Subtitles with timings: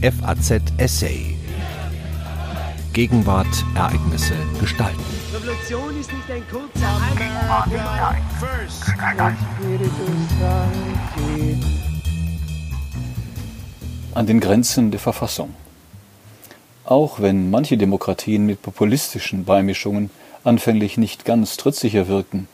[0.00, 1.34] FAZ Essay.
[2.92, 5.02] Gegenwart, Ereignisse, Gestalten.
[5.34, 6.86] Revolution ist nicht ein kurzer
[14.14, 15.52] An den Grenzen der Verfassung.
[16.84, 20.10] Auch wenn manche Demokratien mit populistischen Beimischungen
[20.44, 22.46] anfänglich nicht ganz trittsicher wirken,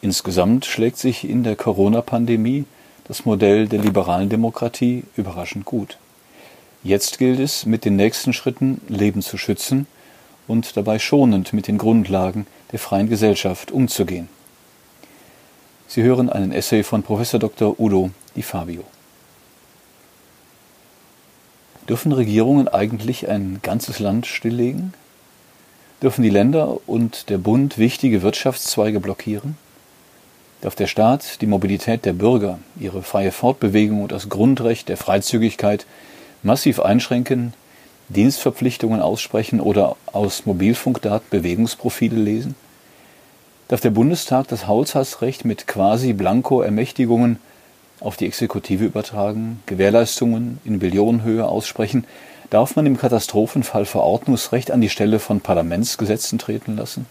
[0.00, 2.64] insgesamt schlägt sich in der Corona-Pandemie
[3.04, 5.98] das Modell der liberalen Demokratie überraschend gut.
[6.84, 9.86] Jetzt gilt es, mit den nächsten Schritten Leben zu schützen
[10.48, 14.28] und dabei schonend mit den Grundlagen der freien Gesellschaft umzugehen.
[15.86, 17.30] Sie hören einen Essay von Prof.
[17.30, 17.78] Dr.
[17.78, 18.82] Udo Di Fabio.
[21.88, 24.94] Dürfen Regierungen eigentlich ein ganzes Land stilllegen?
[26.00, 29.56] Dürfen die Länder und der Bund wichtige Wirtschaftszweige blockieren?
[30.62, 35.86] Darf der Staat die Mobilität der Bürger, ihre freie Fortbewegung und das Grundrecht der Freizügigkeit
[36.42, 37.54] massiv einschränken,
[38.08, 42.54] Dienstverpflichtungen aussprechen oder aus Mobilfunkdaten Bewegungsprofile lesen?
[43.68, 47.38] Darf der Bundestag das Haushaltsrecht mit quasi Blanko-Ermächtigungen
[48.00, 52.04] auf die Exekutive übertragen, Gewährleistungen in Billionenhöhe aussprechen?
[52.50, 57.06] Darf man im Katastrophenfall Verordnungsrecht an die Stelle von Parlamentsgesetzen treten lassen?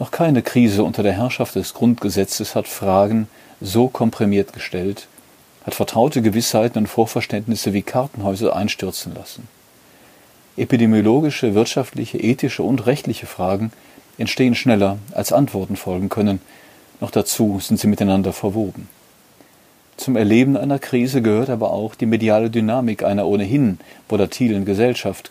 [0.00, 3.28] Noch keine Krise unter der Herrschaft des Grundgesetzes hat Fragen
[3.60, 5.06] so komprimiert gestellt
[5.64, 9.48] hat vertraute Gewissheiten und Vorverständnisse wie Kartenhäuser einstürzen lassen.
[10.56, 13.72] Epidemiologische, wirtschaftliche, ethische und rechtliche Fragen
[14.18, 16.40] entstehen schneller, als Antworten folgen können,
[17.00, 18.88] noch dazu sind sie miteinander verwoben.
[19.96, 25.30] Zum Erleben einer Krise gehört aber auch die mediale Dynamik einer ohnehin volatilen Gesellschaft,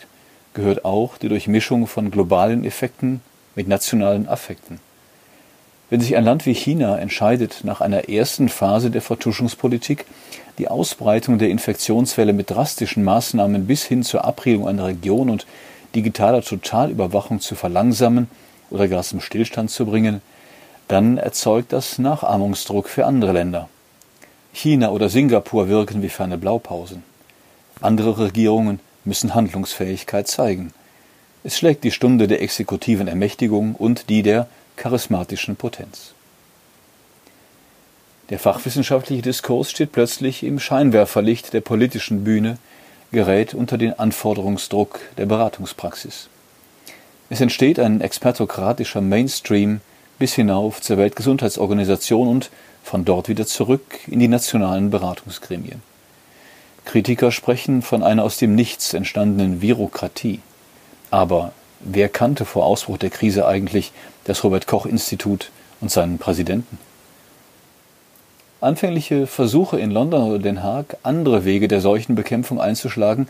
[0.53, 3.21] gehört auch die Durchmischung von globalen Effekten
[3.55, 4.79] mit nationalen Affekten.
[5.93, 10.05] Wenn sich ein Land wie China entscheidet, nach einer ersten Phase der Vertuschungspolitik
[10.57, 15.45] die Ausbreitung der Infektionswelle mit drastischen Maßnahmen bis hin zur Abriebung einer Region und
[15.93, 18.27] digitaler Totalüberwachung zu verlangsamen
[18.71, 20.23] oder gar zum Stillstand zu bringen,
[20.87, 23.69] dann erzeugt das Nachahmungsdruck für andere Länder.
[24.51, 27.03] China oder Singapur wirken wie ferne Blaupausen.
[27.81, 30.73] Andere Regierungen müssen Handlungsfähigkeit zeigen.
[31.43, 36.13] Es schlägt die Stunde der exekutiven Ermächtigung und die der charismatischen Potenz.
[38.29, 42.57] Der fachwissenschaftliche Diskurs steht plötzlich im Scheinwerferlicht der politischen Bühne,
[43.11, 46.29] gerät unter den Anforderungsdruck der Beratungspraxis.
[47.29, 49.81] Es entsteht ein expertokratischer Mainstream
[50.19, 52.49] bis hinauf zur Weltgesundheitsorganisation und
[52.83, 55.81] von dort wieder zurück in die nationalen Beratungsgremien.
[56.85, 60.41] Kritiker sprechen von einer aus dem Nichts entstandenen Virokratie.
[61.11, 63.91] Aber wer kannte vor Ausbruch der Krise eigentlich
[64.25, 65.51] das Robert Koch Institut
[65.81, 66.77] und seinen Präsidenten.
[68.61, 73.27] Anfängliche Versuche in London oder Den Haag, andere Wege der Seuchenbekämpfung einzuschlagen,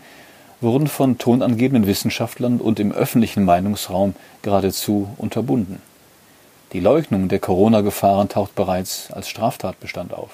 [0.62, 4.13] wurden von tonangebenden Wissenschaftlern und im öffentlichen Meinungsraum
[4.44, 5.81] geradezu unterbunden.
[6.72, 10.31] Die Leugnung der Corona-Gefahren taucht bereits als Straftatbestand auf.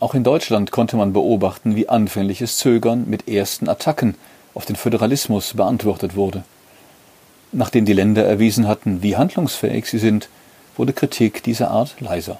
[0.00, 4.16] Auch in Deutschland konnte man beobachten, wie anfängliches Zögern mit ersten Attacken
[4.54, 6.42] auf den Föderalismus beantwortet wurde.
[7.52, 10.28] Nachdem die Länder erwiesen hatten, wie handlungsfähig sie sind,
[10.76, 12.38] wurde Kritik dieser Art leiser.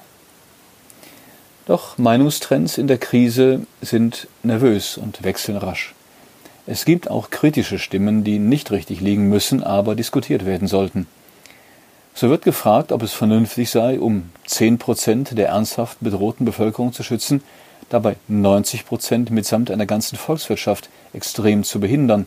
[1.66, 5.94] Doch Meinungstrends in der Krise sind nervös und wechseln rasch.
[6.66, 11.06] Es gibt auch kritische Stimmen, die nicht richtig liegen müssen, aber diskutiert werden sollten.
[12.14, 17.02] So wird gefragt, ob es vernünftig sei, um 10 Prozent der ernsthaft bedrohten Bevölkerung zu
[17.02, 17.42] schützen,
[17.88, 22.26] dabei 90 Prozent mitsamt einer ganzen Volkswirtschaft extrem zu behindern,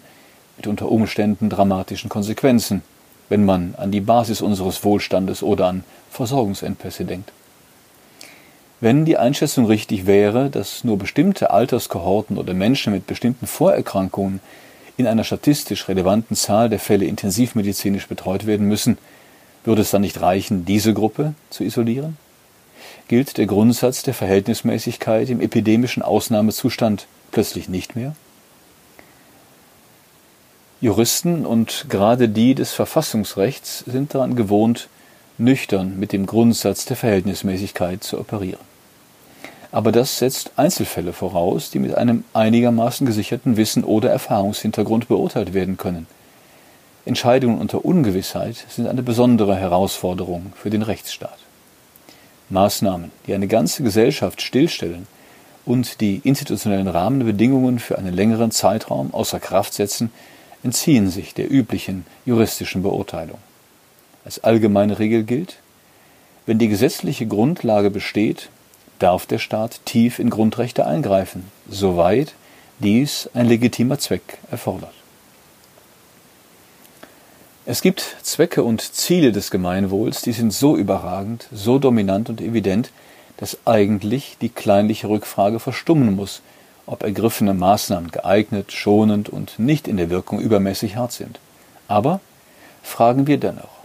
[0.58, 2.82] mit unter Umständen dramatischen Konsequenzen,
[3.30, 7.32] wenn man an die Basis unseres Wohlstandes oder an Versorgungsengpässe denkt.
[8.82, 14.42] Wenn die Einschätzung richtig wäre, dass nur bestimmte Alterskohorten oder Menschen mit bestimmten Vorerkrankungen
[14.98, 18.98] in einer statistisch relevanten Zahl der Fälle intensivmedizinisch betreut werden müssen,
[19.64, 22.18] würde es dann nicht reichen, diese Gruppe zu isolieren?
[23.08, 28.16] Gilt der Grundsatz der Verhältnismäßigkeit im epidemischen Ausnahmezustand plötzlich nicht mehr?
[30.86, 34.88] Juristen und gerade die des Verfassungsrechts sind daran gewohnt,
[35.40, 38.62] nüchtern mit dem Grundsatz der Verhältnismäßigkeit zu operieren.
[39.72, 45.78] Aber das setzt Einzelfälle voraus, die mit einem einigermaßen gesicherten Wissen oder Erfahrungshintergrund beurteilt werden
[45.78, 46.06] können.
[47.04, 51.40] Entscheidungen unter Ungewissheit sind eine besondere Herausforderung für den Rechtsstaat.
[52.50, 55.08] Maßnahmen, die eine ganze Gesellschaft stillstellen
[55.66, 60.12] und die institutionellen Rahmenbedingungen für einen längeren Zeitraum außer Kraft setzen,
[60.66, 63.38] entziehen sich der üblichen juristischen Beurteilung.
[64.26, 65.58] Als allgemeine Regel gilt,
[66.48, 68.50] wenn die gesetzliche Grundlage besteht,
[68.98, 72.34] darf der Staat tief in Grundrechte eingreifen, soweit
[72.80, 74.94] dies ein legitimer Zweck erfordert.
[77.68, 82.92] Es gibt Zwecke und Ziele des Gemeinwohls, die sind so überragend, so dominant und evident,
[83.38, 86.42] dass eigentlich die kleinliche Rückfrage verstummen muss,
[86.86, 91.40] ob ergriffene Maßnahmen geeignet, schonend und nicht in der Wirkung übermäßig hart sind.
[91.88, 92.20] Aber
[92.84, 93.76] fragen wir dennoch,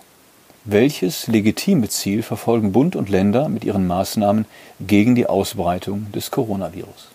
[0.65, 4.45] welches legitime Ziel verfolgen Bund und Länder mit ihren Maßnahmen
[4.81, 7.09] gegen die Ausbreitung des Coronavirus?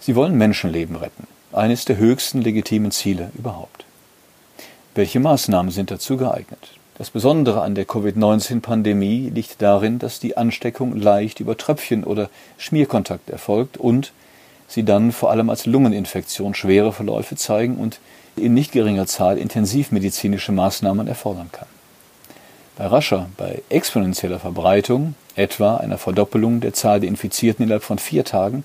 [0.00, 3.84] Sie wollen Menschenleben retten, eines der höchsten legitimen Ziele überhaupt.
[4.94, 6.70] Welche Maßnahmen sind dazu geeignet?
[6.98, 13.28] Das Besondere an der Covid-19-Pandemie liegt darin, dass die Ansteckung leicht über Tröpfchen oder Schmierkontakt
[13.28, 14.12] erfolgt und
[14.66, 18.00] sie dann vor allem als Lungeninfektion schwere Verläufe zeigen und
[18.34, 21.68] in nicht geringer Zahl intensivmedizinische Maßnahmen erfordern kann.
[22.76, 28.24] Bei rascher, bei exponentieller Verbreitung, etwa einer Verdoppelung der Zahl der Infizierten innerhalb von vier
[28.24, 28.64] Tagen,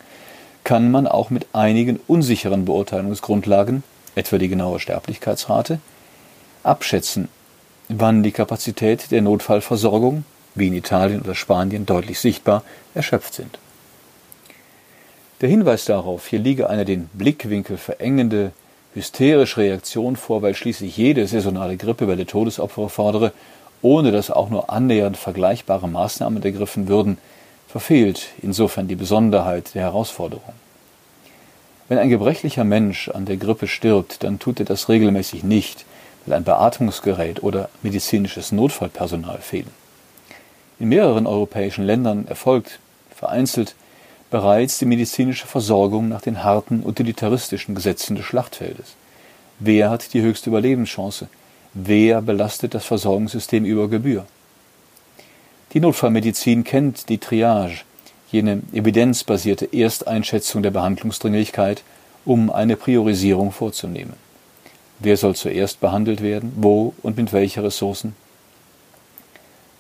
[0.64, 3.84] kann man auch mit einigen unsicheren Beurteilungsgrundlagen,
[4.16, 5.80] etwa die genaue Sterblichkeitsrate,
[6.64, 7.28] abschätzen,
[8.00, 10.24] wann die Kapazität der Notfallversorgung,
[10.56, 13.60] wie in Italien oder Spanien deutlich sichtbar, erschöpft sind.
[15.42, 18.52] Der Hinweis darauf, hier liege eine den Blickwinkel verengende,
[18.94, 23.32] hysterische Reaktion vor, weil schließlich jede saisonale Grippewelle Todesopfer fordere,
[23.82, 27.18] ohne dass auch nur annähernd vergleichbare Maßnahmen ergriffen würden,
[27.68, 30.54] verfehlt insofern die Besonderheit der Herausforderung.
[31.88, 35.86] Wenn ein gebrechlicher Mensch an der Grippe stirbt, dann tut er das regelmäßig nicht,
[36.26, 39.72] weil ein Beatmungsgerät oder medizinisches Notfallpersonal fehlen.
[40.80, 42.80] In mehreren europäischen Ländern erfolgt
[43.16, 43.76] vereinzelt
[44.32, 48.96] bereits die medizinische Versorgung nach den harten utilitaristischen Gesetzen des Schlachtfeldes.
[49.60, 51.28] Wer hat die höchste Überlebenschance?
[51.74, 54.26] Wer belastet das Versorgungssystem über Gebühr?
[55.74, 57.82] Die Notfallmedizin kennt die Triage,
[58.32, 61.84] jene evidenzbasierte Ersteinschätzung der Behandlungsdringlichkeit,
[62.26, 64.14] um eine Priorisierung vorzunehmen.
[65.04, 66.54] Wer soll zuerst behandelt werden?
[66.58, 68.16] Wo und mit welchen Ressourcen?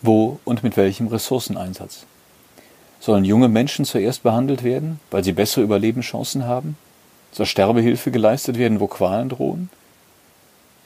[0.02, 2.08] Wo und mit welchem Ressourceneinsatz?
[3.00, 6.76] Sollen junge Menschen zuerst behandelt werden, weil sie bessere Überlebenschancen haben?
[7.32, 9.70] Soll Sterbehilfe geleistet werden, wo Qualen drohen?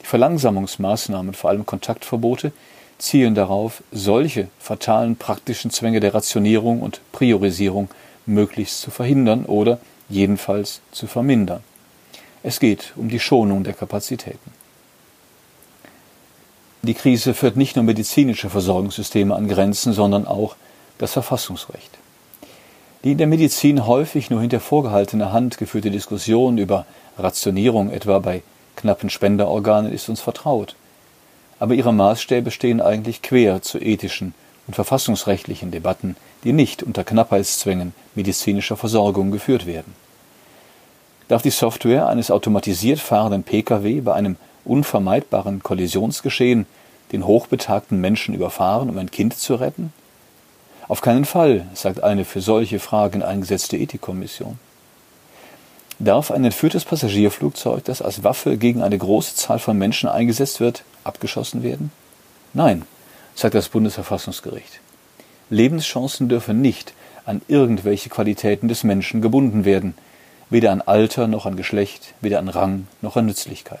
[0.02, 2.52] Die Verlangsamungsmaßnahmen, vor allem Kontaktverbote,
[2.98, 7.88] zielen darauf, solche fatalen praktischen Zwänge der Rationierung und Priorisierung
[8.26, 9.78] möglichst zu verhindern oder
[10.10, 11.62] jedenfalls zu vermindern.
[12.46, 14.52] Es geht um die Schonung der Kapazitäten.
[16.82, 20.54] Die Krise führt nicht nur medizinische Versorgungssysteme an Grenzen, sondern auch
[20.98, 21.90] das Verfassungsrecht.
[23.02, 26.86] Die in der Medizin häufig nur hinter vorgehaltener Hand geführte Diskussion über
[27.18, 28.44] Rationierung etwa bei
[28.76, 30.76] knappen Spenderorganen ist uns vertraut.
[31.58, 34.34] Aber ihre Maßstäbe stehen eigentlich quer zu ethischen
[34.68, 36.14] und verfassungsrechtlichen Debatten,
[36.44, 40.05] die nicht unter Knappheitszwängen medizinischer Versorgung geführt werden
[41.28, 46.66] darf die Software eines automatisiert fahrenden Pkw bei einem unvermeidbaren Kollisionsgeschehen
[47.12, 49.92] den hochbetagten Menschen überfahren, um ein Kind zu retten?
[50.88, 54.58] Auf keinen Fall, sagt eine für solche Fragen eingesetzte Ethikkommission.
[55.98, 60.84] Darf ein entführtes Passagierflugzeug, das als Waffe gegen eine große Zahl von Menschen eingesetzt wird,
[61.04, 61.90] abgeschossen werden?
[62.52, 62.82] Nein,
[63.34, 64.80] sagt das Bundesverfassungsgericht.
[65.48, 66.92] Lebenschancen dürfen nicht
[67.24, 69.94] an irgendwelche Qualitäten des Menschen gebunden werden,
[70.50, 73.80] weder an Alter noch an Geschlecht, weder an Rang noch an Nützlichkeit.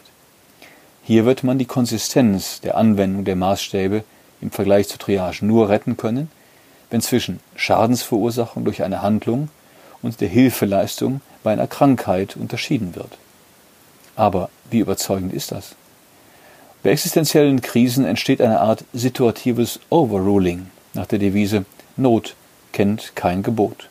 [1.02, 4.02] Hier wird man die Konsistenz der Anwendung der Maßstäbe
[4.40, 6.30] im Vergleich zur Triage nur retten können,
[6.90, 9.48] wenn zwischen Schadensverursachung durch eine Handlung
[10.02, 13.18] und der Hilfeleistung bei einer Krankheit unterschieden wird.
[14.16, 15.74] Aber wie überzeugend ist das?
[16.82, 21.64] Bei existenziellen Krisen entsteht eine Art situatives Overruling nach der Devise
[21.96, 22.34] Not
[22.72, 23.88] kennt kein Gebot.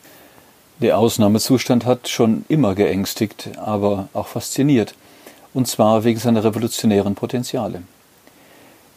[0.81, 4.93] Der Ausnahmezustand hat schon immer geängstigt, aber auch fasziniert,
[5.53, 7.81] und zwar wegen seiner revolutionären Potenziale.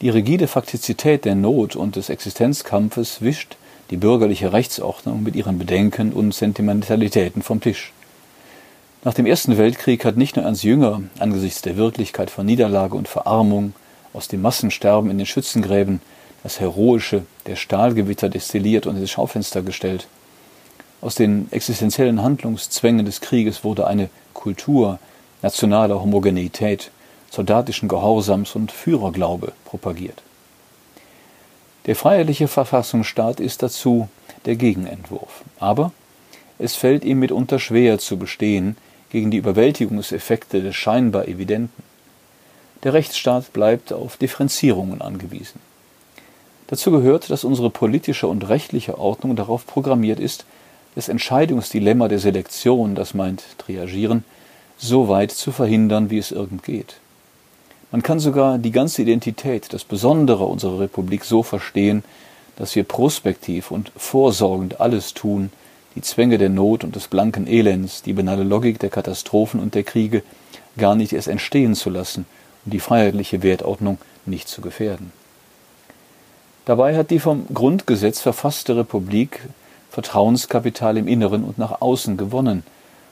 [0.01, 3.57] Die rigide Faktizität der Not und des Existenzkampfes wischt
[3.91, 7.93] die bürgerliche Rechtsordnung mit ihren Bedenken und Sentimentalitäten vom Tisch.
[9.05, 13.07] Nach dem Ersten Weltkrieg hat nicht nur Ernst Jünger angesichts der Wirklichkeit von Niederlage und
[13.07, 13.73] Verarmung
[14.13, 16.01] aus dem Massensterben in den Schützengräben
[16.43, 20.09] das Heroische der Stahlgewitter destilliert und ins Schaufenster gestellt.
[21.01, 24.99] Aus den existenziellen Handlungszwängen des Krieges wurde eine Kultur
[25.43, 26.91] nationaler Homogeneität,
[27.31, 30.23] soldatischen Gehorsams und Führerglaube propagiert.
[31.87, 34.09] Der freiheitliche Verfassungsstaat ist dazu
[34.45, 35.43] der Gegenentwurf.
[35.59, 35.93] Aber
[36.59, 38.77] es fällt ihm mitunter schwer zu bestehen
[39.11, 41.83] gegen die Überwältigungseffekte des scheinbar Evidenten.
[42.83, 45.61] Der Rechtsstaat bleibt auf Differenzierungen angewiesen.
[46.67, 50.45] Dazu gehört, dass unsere politische und rechtliche Ordnung darauf programmiert ist,
[50.99, 54.25] das Entscheidungsdilemma der Selektion, das meint Triagieren,
[54.79, 56.97] so weit zu verhindern, wie es irgend geht.
[57.93, 62.03] Man kann sogar die ganze Identität, das Besondere unserer Republik so verstehen,
[62.57, 65.53] dass wir prospektiv und vorsorgend alles tun,
[65.95, 69.85] die Zwänge der Not und des blanken Elends, die banale Logik der Katastrophen und der
[69.85, 70.25] Kriege
[70.77, 72.27] gar nicht erst entstehen zu lassen
[72.65, 75.13] und die freiheitliche Wertordnung nicht zu gefährden.
[76.65, 79.49] Dabei hat die vom Grundgesetz verfasste Republik
[79.99, 82.63] Vertrauenskapital im Inneren und nach außen gewonnen,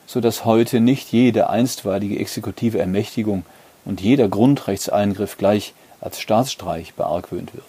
[0.05, 3.43] so dass heute nicht jede einstweilige exekutive Ermächtigung
[3.83, 7.65] und jeder Grundrechtseingriff gleich als Staatsstreich beargwöhnt wird.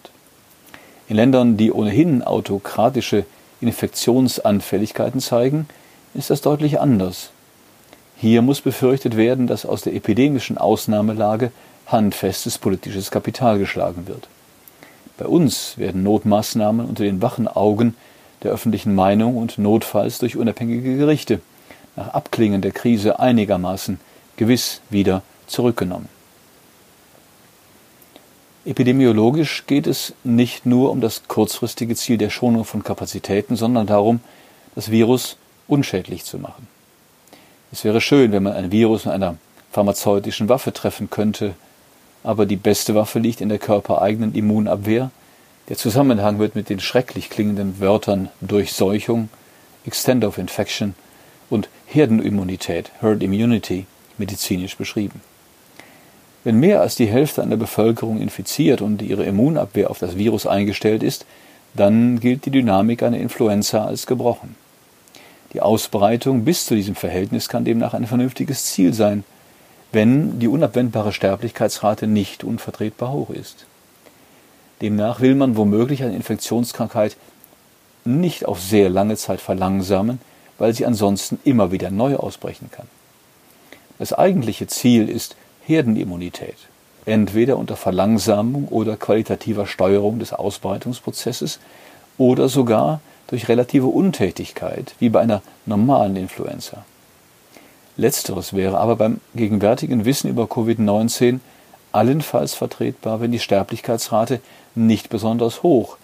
[1.08, 3.24] In Ländern, die ohnehin autokratische
[3.60, 5.66] Infektionsanfälligkeiten zeigen,
[6.14, 7.30] ist das deutlich anders.
[8.18, 11.50] Hier muss befürchtet werden, dass aus der epidemischen Ausnahmelage
[11.88, 14.28] handfestes politisches Kapital geschlagen wird.
[15.16, 17.96] Bei uns werden Notmaßnahmen unter den wachen Augen
[18.42, 21.40] der öffentlichen Meinung und notfalls durch unabhängige Gerichte
[21.96, 23.98] nach Abklingen der Krise einigermaßen
[24.36, 26.08] gewiss wieder zurückgenommen.
[28.64, 34.20] Epidemiologisch geht es nicht nur um das kurzfristige Ziel der Schonung von Kapazitäten, sondern darum,
[34.74, 36.68] das Virus unschädlich zu machen.
[37.72, 39.36] Es wäre schön, wenn man ein Virus mit einer
[39.72, 41.54] pharmazeutischen Waffe treffen könnte,
[42.22, 45.10] aber die beste Waffe liegt in der körpereigenen Immunabwehr.
[45.68, 49.28] Der Zusammenhang wird mit den schrecklich klingenden Wörtern Durchseuchung,
[49.84, 50.94] Extent of Infection
[51.50, 53.84] und Herdenimmunität, Herd Immunity,
[54.16, 55.20] medizinisch beschrieben.
[56.42, 61.02] Wenn mehr als die Hälfte einer Bevölkerung infiziert und ihre Immunabwehr auf das Virus eingestellt
[61.02, 61.26] ist,
[61.74, 64.56] dann gilt die Dynamik einer Influenza als gebrochen.
[65.52, 69.24] Die Ausbreitung bis zu diesem Verhältnis kann demnach ein vernünftiges Ziel sein,
[69.92, 73.66] wenn die unabwendbare Sterblichkeitsrate nicht unvertretbar hoch ist.
[74.80, 77.16] Demnach will man womöglich eine Infektionskrankheit
[78.04, 80.20] nicht auf sehr lange Zeit verlangsamen,
[80.58, 82.86] weil sie ansonsten immer wieder neu ausbrechen kann.
[83.98, 86.56] Das eigentliche Ziel ist Herdenimmunität,
[87.04, 91.58] entweder unter Verlangsamung oder qualitativer Steuerung des Ausbreitungsprozesses
[92.16, 96.84] oder sogar durch relative Untätigkeit, wie bei einer normalen Influenza.
[97.96, 101.40] Letzteres wäre aber beim gegenwärtigen Wissen über Covid-19
[101.92, 104.40] allenfalls vertretbar, wenn die Sterblichkeitsrate
[104.74, 105.96] nicht besonders hoch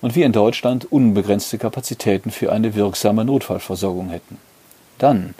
[0.00, 4.38] und wir in Deutschland unbegrenzte Kapazitäten für eine wirksame Notfallversorgung hätten.
[4.98, 5.34] Dann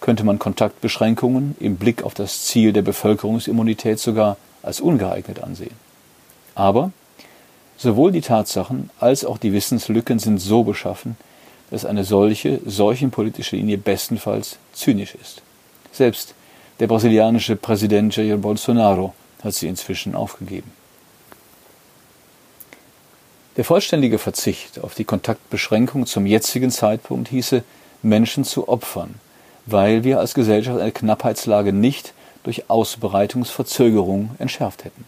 [0.00, 5.74] könnte man Kontaktbeschränkungen im Blick auf das Ziel der Bevölkerungsimmunität sogar als ungeeignet ansehen.
[6.54, 6.90] Aber
[7.76, 11.16] sowohl die Tatsachen als auch die Wissenslücken sind so beschaffen,
[11.70, 15.40] dass eine solche seuchenpolitische Linie bestenfalls zynisch ist.
[15.92, 16.34] Selbst
[16.80, 20.70] der brasilianische Präsident Jair Bolsonaro hat sie inzwischen aufgegeben.
[23.56, 27.62] Der vollständige Verzicht auf die Kontaktbeschränkung zum jetzigen Zeitpunkt hieße,
[28.02, 29.14] Menschen zu opfern,
[29.66, 35.04] weil wir als Gesellschaft eine Knappheitslage nicht durch Ausbreitungsverzögerung entschärft hätten.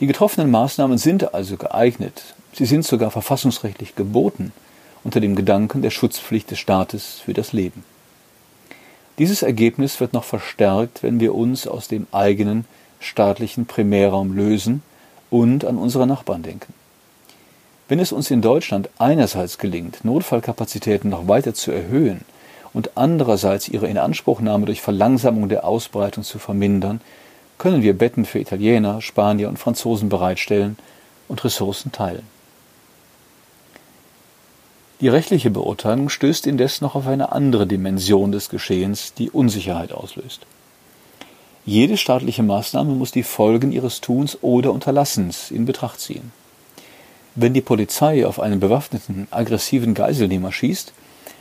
[0.00, 4.52] Die getroffenen Maßnahmen sind also geeignet, sie sind sogar verfassungsrechtlich geboten,
[5.04, 7.84] unter dem Gedanken der Schutzpflicht des Staates für das Leben.
[9.18, 12.64] Dieses Ergebnis wird noch verstärkt, wenn wir uns aus dem eigenen
[13.02, 14.82] staatlichen Primärraum lösen
[15.30, 16.72] und an unsere Nachbarn denken.
[17.88, 22.22] Wenn es uns in Deutschland einerseits gelingt, Notfallkapazitäten noch weiter zu erhöhen
[22.72, 27.00] und andererseits ihre Inanspruchnahme durch Verlangsamung der Ausbreitung zu vermindern,
[27.58, 30.78] können wir Betten für Italiener, Spanier und Franzosen bereitstellen
[31.28, 32.26] und Ressourcen teilen.
[35.00, 40.46] Die rechtliche Beurteilung stößt indes noch auf eine andere Dimension des Geschehens, die Unsicherheit auslöst.
[41.64, 46.32] Jede staatliche Maßnahme muss die Folgen ihres Tuns oder Unterlassens in Betracht ziehen.
[47.36, 50.92] Wenn die Polizei auf einen bewaffneten, aggressiven Geiselnehmer schießt,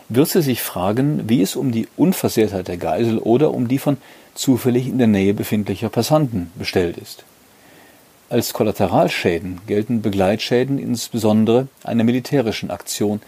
[0.10, 3.98] wird sie sich fragen, wie es um die Unversehrtheit der Geisel oder um die von
[4.36, 7.24] zufällig in der Nähe befindlicher Passanten bestellt ist.
[8.30, 13.22] Als Kollateralschäden gelten Begleitschäden insbesondere einer militärischen Aktion,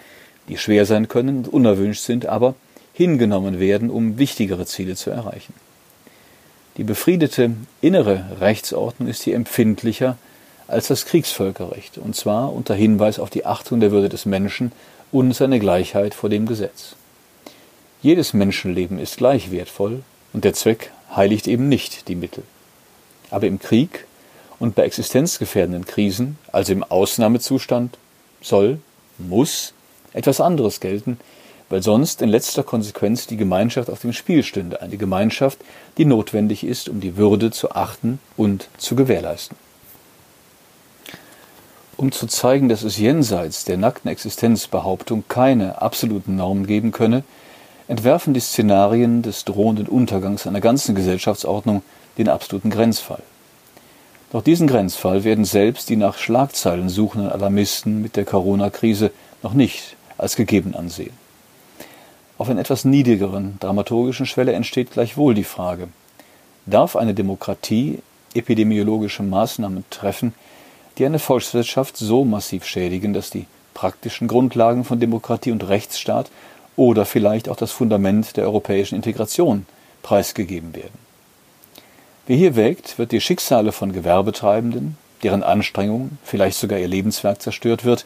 [0.48, 2.54] die schwer sein können und unerwünscht sind, aber
[2.94, 5.54] hingenommen werden, um wichtigere Ziele zu erreichen.
[6.78, 7.52] Die befriedete
[7.82, 10.18] innere Rechtsordnung ist hier empfindlicher
[10.68, 14.72] als das Kriegsvölkerrecht, und zwar unter Hinweis auf die Achtung der Würde des Menschen
[15.12, 16.96] und seine Gleichheit vor dem Gesetz.
[18.02, 20.02] Jedes Menschenleben ist gleich wertvoll,
[20.34, 22.44] und der Zweck heiligt eben nicht die Mittel.
[23.30, 24.06] Aber im Krieg
[24.58, 28.00] und bei existenzgefährdenden Krisen, also im Ausnahmezustand,
[28.42, 28.80] soll,
[29.20, 29.74] muss
[30.14, 31.20] etwas anderes gelten,
[31.74, 35.58] weil sonst in letzter Konsequenz die Gemeinschaft auf dem Spiel stünde, eine Gemeinschaft,
[35.98, 39.58] die notwendig ist, um die Würde zu achten und zu gewährleisten.
[41.98, 47.24] Um zu zeigen, dass es jenseits der nackten Existenzbehauptung keine absoluten Normen geben könne,
[47.88, 51.82] entwerfen die Szenarien des drohenden Untergangs einer ganzen Gesellschaftsordnung
[52.20, 53.24] den absoluten Grenzfall.
[54.32, 59.10] Doch diesen Grenzfall werden selbst die nach Schlagzeilen suchenden Alarmisten mit der Corona-Krise
[59.42, 61.23] noch nicht als gegeben ansehen.
[62.38, 65.88] Auf einer etwas niedrigeren dramaturgischen Schwelle entsteht gleichwohl die Frage,
[66.66, 68.00] darf eine Demokratie
[68.34, 70.34] epidemiologische Maßnahmen treffen,
[70.98, 76.32] die eine Volkswirtschaft so massiv schädigen, dass die praktischen Grundlagen von Demokratie und Rechtsstaat
[76.76, 79.66] oder vielleicht auch das Fundament der europäischen Integration
[80.02, 80.98] preisgegeben werden.
[82.26, 87.86] Wer hier wägt, wird die Schicksale von Gewerbetreibenden, deren Anstrengungen, vielleicht sogar ihr Lebenswerk zerstört
[87.86, 88.06] wird,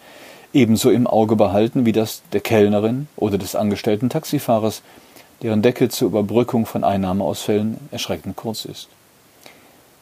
[0.58, 4.82] ebenso im Auge behalten wie das der Kellnerin oder des angestellten Taxifahrers,
[5.44, 8.88] deren Deckel zur Überbrückung von Einnahmeausfällen erschreckend kurz ist.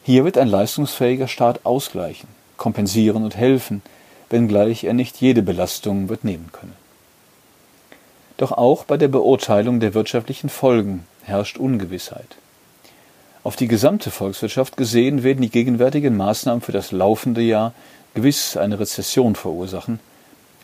[0.02, 3.82] Hier wird ein leistungsfähiger Staat ausgleichen, kompensieren und helfen,
[4.30, 6.74] wenngleich er nicht jede Belastung wird nehmen können.
[8.38, 12.36] Doch auch bei der Beurteilung der wirtschaftlichen Folgen herrscht Ungewissheit.
[13.44, 17.74] Auf die gesamte Volkswirtschaft gesehen werden die gegenwärtigen Maßnahmen für das laufende Jahr
[18.14, 20.00] gewiss eine Rezession verursachen,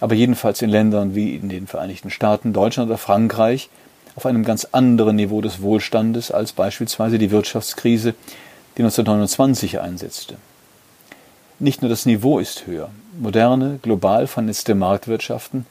[0.03, 3.71] aber jedenfalls in Ländern wie in den Vereinigten Staaten, Deutschland oder Frankreich
[4.17, 8.15] auf einem ganz anderen Niveau des Wohlstandes als beispielsweise die Wirtschaftskrise,
[8.77, 10.39] die 1929 einsetzte.
[11.61, 12.91] Nicht nur das Niveau ist höher.
[13.17, 15.67] Moderne, global vernetzte Marktwirtschaften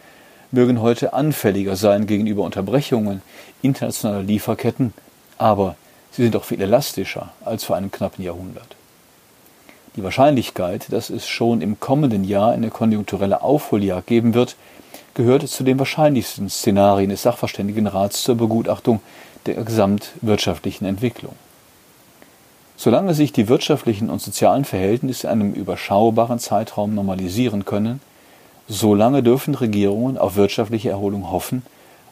[0.51, 3.21] mögen heute anfälliger sein gegenüber Unterbrechungen
[3.61, 4.93] internationaler Lieferketten,
[5.39, 5.75] aber
[6.11, 8.77] sie sind auch viel elastischer als vor einem knappen Jahrhundert.
[9.97, 14.55] Die Wahrscheinlichkeit, dass es schon im kommenden Jahr eine konjunkturelle Aufholjagd geben wird,
[15.15, 19.01] gehört zu den wahrscheinlichsten Szenarien des Sachverständigenrats zur Begutachtung
[19.45, 21.35] der gesamtwirtschaftlichen Entwicklung.
[22.77, 27.99] Solange sich die wirtschaftlichen und sozialen Verhältnisse in einem überschaubaren Zeitraum normalisieren können,
[28.69, 31.63] solange dürfen Regierungen auf wirtschaftliche Erholung hoffen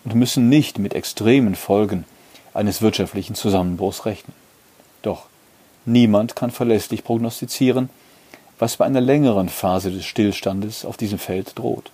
[0.03, 2.03] und müssen nicht mit extremen Folgen
[2.53, 4.35] eines wirtschaftlichen Zusammenbruchs rechnen.
[5.01, 5.28] Doch
[5.89, 7.89] niemand kann verlässlich prognostizieren,
[8.57, 11.91] was bei einer längeren Phase des Stillstandes auf diesem Feld droht.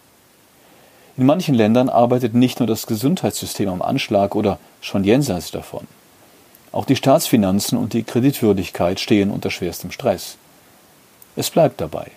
[1.17, 5.87] In manchen Ländern arbeitet nicht nur das Gesundheitssystem am Anschlag oder schon jenseits davon.
[6.71, 10.37] Auch die Staatsfinanzen und die Kreditwürdigkeit stehen unter schwerstem Stress.
[11.37, 12.11] Es bleibt dabei.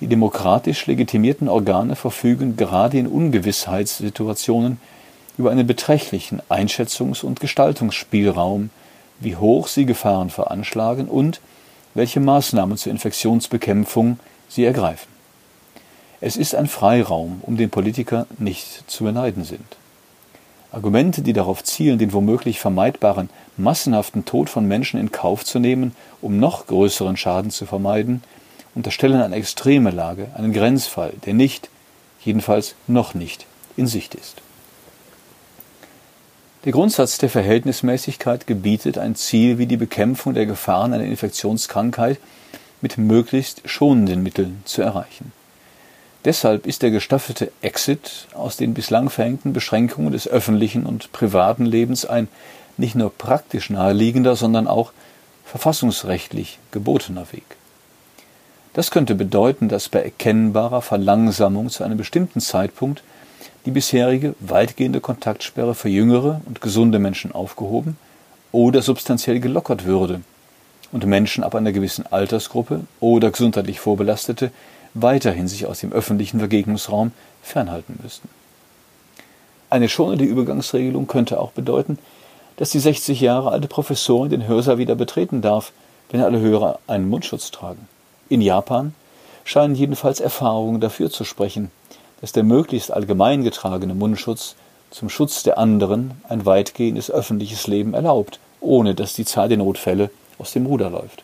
[0.00, 4.78] Die demokratisch legitimierten Organe verfügen gerade in Ungewissheitssituationen
[5.38, 8.70] über einen beträchtlichen Einschätzungs- und Gestaltungsspielraum,
[9.20, 11.40] wie hoch sie Gefahren veranschlagen und
[11.94, 15.08] welche Maßnahmen zur Infektionsbekämpfung sie ergreifen.
[16.20, 19.76] Es ist ein Freiraum, um den Politiker nicht zu beneiden sind.
[20.72, 25.94] Argumente, die darauf zielen, den womöglich vermeidbaren massenhaften Tod von Menschen in Kauf zu nehmen,
[26.20, 28.22] um noch größeren Schaden zu vermeiden,
[28.74, 31.70] unterstellen eine extreme Lage, einen Grenzfall, der nicht,
[32.22, 34.42] jedenfalls noch nicht, in Sicht ist.
[36.66, 42.18] Der Grundsatz der Verhältnismäßigkeit gebietet, ein Ziel wie die Bekämpfung der Gefahren einer Infektionskrankheit
[42.80, 45.30] mit möglichst schonenden Mitteln zu erreichen.
[46.24, 52.04] Deshalb ist der gestaffelte Exit aus den bislang verhängten Beschränkungen des öffentlichen und privaten Lebens
[52.04, 52.26] ein
[52.78, 54.90] nicht nur praktisch naheliegender, sondern auch
[55.44, 57.44] verfassungsrechtlich gebotener Weg.
[58.72, 63.04] Das könnte bedeuten, dass bei erkennbarer Verlangsamung zu einem bestimmten Zeitpunkt
[63.66, 67.98] die bisherige weitgehende Kontaktsperre für jüngere und gesunde Menschen aufgehoben
[68.52, 70.20] oder substanziell gelockert würde
[70.92, 74.52] und Menschen ab einer gewissen Altersgruppe oder gesundheitlich Vorbelastete
[74.94, 77.10] weiterhin sich aus dem öffentlichen Begegnungsraum
[77.42, 78.28] fernhalten müssten.
[79.68, 81.98] Eine schonende Übergangsregelung könnte auch bedeuten,
[82.56, 85.72] dass die 60 Jahre alte Professorin den Hörsaal wieder betreten darf,
[86.10, 87.88] wenn alle Hörer einen Mundschutz tragen.
[88.28, 88.94] In Japan
[89.44, 91.70] scheinen jedenfalls Erfahrungen dafür zu sprechen,
[92.20, 94.54] dass der möglichst allgemein getragene Mundschutz
[94.90, 100.10] zum Schutz der anderen ein weitgehendes öffentliches Leben erlaubt, ohne dass die Zahl der Notfälle
[100.38, 101.22] aus dem Ruder läuft.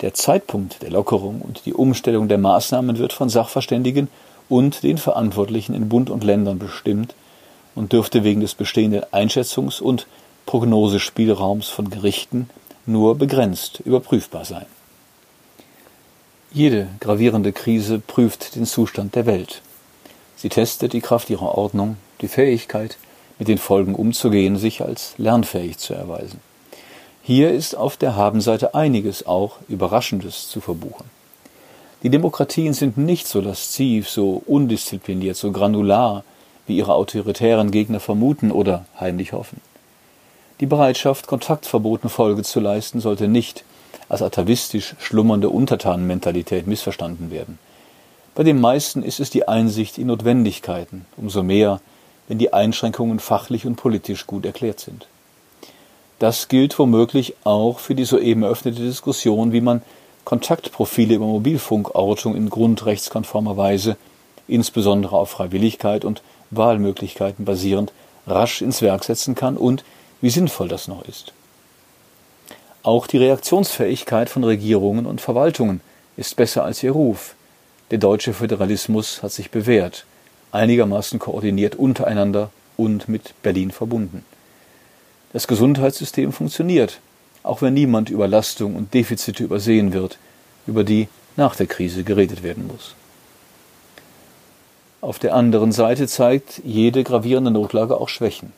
[0.00, 4.08] Der Zeitpunkt der Lockerung und die Umstellung der Maßnahmen wird von Sachverständigen
[4.48, 7.14] und den Verantwortlichen in Bund und Ländern bestimmt
[7.74, 10.06] und dürfte wegen des bestehenden Einschätzungs- und
[10.46, 12.48] Prognosespielraums von Gerichten
[12.86, 14.66] nur begrenzt überprüfbar sein.
[16.50, 19.60] Jede gravierende Krise prüft den Zustand der Welt.
[20.36, 22.96] Sie testet die Kraft ihrer Ordnung, die Fähigkeit,
[23.38, 26.40] mit den Folgen umzugehen, sich als lernfähig zu erweisen.
[27.22, 31.04] Hier ist auf der Habenseite einiges auch Überraschendes zu verbuchen.
[32.02, 36.24] Die Demokratien sind nicht so lasziv, so undiszipliniert, so granular,
[36.66, 39.60] wie ihre autoritären Gegner vermuten oder heimlich hoffen.
[40.60, 43.64] Die Bereitschaft, Kontaktverboten Folge zu leisten, sollte nicht
[44.08, 47.58] als atavistisch schlummernde Untertanenmentalität missverstanden werden.
[48.34, 51.80] Bei den meisten ist es die Einsicht in Notwendigkeiten, umso mehr,
[52.28, 55.08] wenn die Einschränkungen fachlich und politisch gut erklärt sind.
[56.18, 59.82] Das gilt womöglich auch für die soeben eröffnete Diskussion, wie man
[60.24, 63.96] Kontaktprofile über Mobilfunkortung in grundrechtskonformer Weise,
[64.46, 67.92] insbesondere auf Freiwilligkeit und Wahlmöglichkeiten basierend,
[68.26, 69.84] rasch ins Werk setzen kann und
[70.20, 71.32] wie sinnvoll das noch ist.
[72.88, 75.82] Auch die Reaktionsfähigkeit von Regierungen und Verwaltungen
[76.16, 77.34] ist besser als ihr Ruf.
[77.90, 80.06] Der deutsche Föderalismus hat sich bewährt,
[80.52, 84.24] einigermaßen koordiniert untereinander und mit Berlin verbunden.
[85.34, 87.00] Das Gesundheitssystem funktioniert,
[87.42, 90.16] auch wenn niemand Überlastung und Defizite übersehen wird,
[90.66, 92.94] über die nach der Krise geredet werden muss.
[95.02, 98.54] Auf der anderen Seite zeigt jede gravierende Notlage auch Schwächen.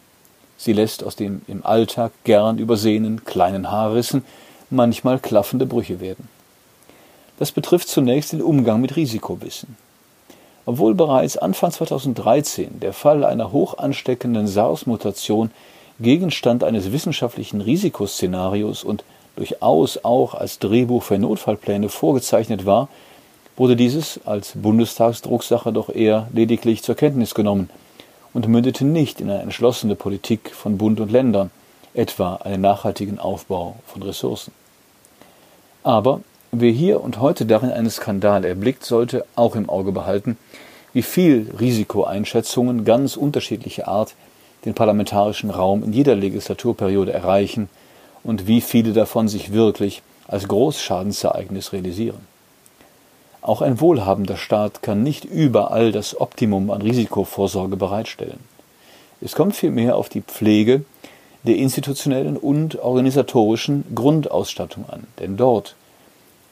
[0.63, 4.27] Sie lässt aus den im Alltag gern übersehenen kleinen Haarrissen
[4.69, 6.29] manchmal klaffende Brüche werden.
[7.39, 9.79] Das betrifft zunächst den Umgang mit Risikowissen.
[10.67, 15.51] Obwohl bereits Anfang 2013 der Fall einer hoch ansteckenden SARS-Mutation
[15.99, 19.03] Gegenstand eines wissenschaftlichen Risikoszenarios und
[19.37, 22.91] durchaus auch als Drehbuch für Notfallpläne vorgezeichnet war,
[23.57, 27.71] wurde dieses als Bundestagsdrucksache doch eher lediglich zur Kenntnis genommen
[28.33, 31.51] und mündete nicht in eine entschlossene Politik von Bund und Ländern,
[31.95, 34.53] etwa einen nachhaltigen Aufbau von Ressourcen.
[35.83, 36.21] Aber
[36.53, 40.37] wer hier und heute darin einen Skandal erblickt, sollte auch im Auge behalten,
[40.93, 44.15] wie viel Risikoeinschätzungen ganz unterschiedlicher Art
[44.65, 47.69] den parlamentarischen Raum in jeder Legislaturperiode erreichen
[48.23, 52.30] und wie viele davon sich wirklich als Großschadensereignis realisieren.
[53.51, 58.39] Auch ein wohlhabender Staat kann nicht überall das Optimum an Risikovorsorge bereitstellen.
[59.21, 60.85] Es kommt vielmehr auf die Pflege
[61.43, 65.75] der institutionellen und organisatorischen Grundausstattung an, denn dort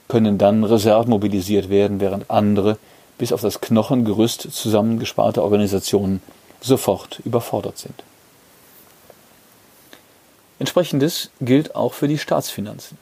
[0.09, 2.77] können dann Reserven mobilisiert werden, während andere
[3.17, 6.21] bis auf das Knochengerüst zusammengesparte Organisationen
[6.59, 8.03] sofort überfordert sind.
[10.59, 12.97] Entsprechendes gilt auch für die Staatsfinanzen.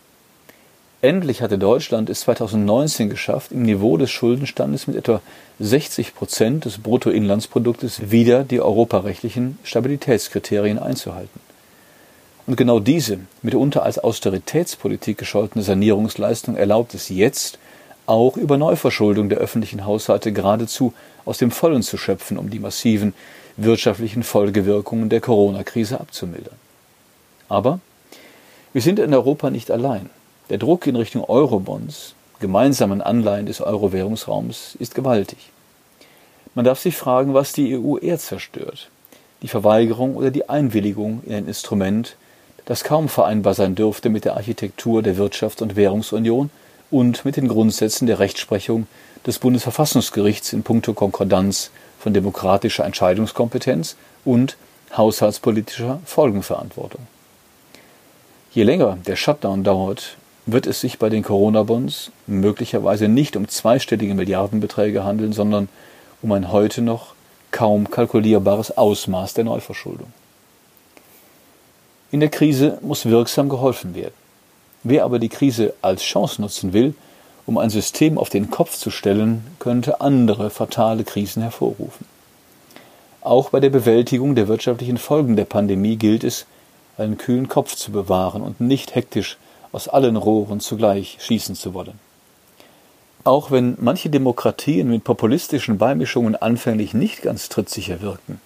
[1.02, 5.22] Endlich hatte Deutschland es 2019 geschafft, im Niveau des Schuldenstandes mit etwa
[5.60, 11.40] 60 Prozent des Bruttoinlandsproduktes wieder die europarechtlichen Stabilitätskriterien einzuhalten.
[12.48, 17.60] Und genau diese, mitunter als Austeritätspolitik gescholtene Sanierungsleistung erlaubt es jetzt,
[18.08, 20.94] auch über Neuverschuldung der öffentlichen Haushalte geradezu
[21.26, 23.14] aus dem Vollen zu schöpfen, um die massiven
[23.56, 26.56] wirtschaftlichen Folgewirkungen der Corona-Krise abzumildern.
[27.50, 27.82] Aber
[28.74, 30.10] wir sind in Europa nicht allein.
[30.50, 35.38] Der Druck in Richtung Eurobonds, gemeinsamen Anleihen des Euro-Währungsraums, ist gewaltig.
[36.56, 38.90] Man darf sich fragen, was die EU eher zerstört.
[39.42, 42.16] Die Verweigerung oder die Einwilligung in ein Instrument,
[42.64, 46.50] das kaum vereinbar sein dürfte mit der Architektur der Wirtschafts- und Währungsunion
[46.92, 48.88] und mit den Grundsätzen der Rechtsprechung
[49.26, 54.56] des Bundesverfassungsgerichts in puncto Konkordanz von demokratischer Entscheidungskompetenz und
[54.96, 57.06] haushaltspolitischer Folgenverantwortung.
[58.54, 60.16] Je länger der Shutdown dauert,
[60.48, 65.68] wird es sich bei den Corona-Bonds möglicherweise nicht um zweistellige Milliardenbeträge handeln, sondern
[66.22, 67.14] um ein heute noch
[67.52, 70.12] kaum kalkulierbares Ausmaß der Neuverschuldung.
[72.12, 74.14] In der Krise muss wirksam geholfen werden.
[74.84, 76.96] Wer aber die Krise als Chance nutzen will,
[77.46, 82.06] um ein System auf den Kopf zu stellen, könnte andere fatale Krisen hervorrufen.
[83.22, 86.46] Auch bei der Bewältigung der wirtschaftlichen Folgen der Pandemie gilt es,
[86.98, 89.38] einen kühlen Kopf zu bewahren und nicht hektisch
[89.78, 92.00] aus allen Rohren zugleich schießen zu wollen.
[93.24, 98.42] Auch wenn manche Demokratien mit populistischen Beimischungen anfänglich nicht ganz trittsicher wirkten,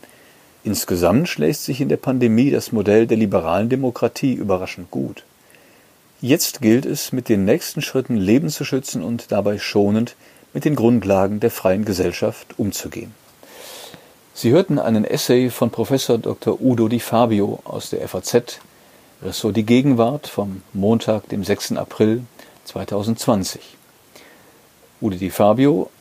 [0.66, 5.24] insgesamt schlägt sich in der Pandemie das Modell der liberalen Demokratie überraschend gut.
[6.20, 10.18] Jetzt gilt es, mit den nächsten Schritten Leben zu schützen und dabei schonend
[10.52, 13.14] mit den Grundlagen der freien Gesellschaft umzugehen.
[14.34, 16.60] Sie hörten einen Essay von Professor Dr.
[16.60, 18.60] Udo Di Fabio aus der FAZ
[19.24, 21.74] Ressort Die Gegenwart vom Montag, dem 6.
[21.74, 22.24] April
[22.66, 23.62] 2020.
[25.00, 25.92] Ude Di Fabio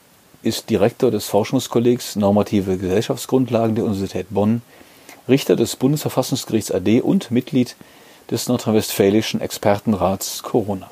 [0.42, 4.62] ist Direktor des Forschungskollegs Normative Gesellschaftsgrundlagen der Universität Bonn,
[5.28, 7.76] Richter des Bundesverfassungsgerichts AD und Mitglied
[8.30, 10.88] des nordrhein-westfälischen Expertenrats Corona.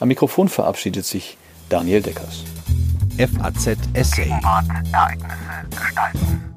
[0.00, 1.36] Am Mikrofon verabschiedet sich
[1.68, 2.42] Daniel Deckers.
[3.18, 4.30] FAZ Essay.
[4.92, 6.55] Ereignisse gestalten.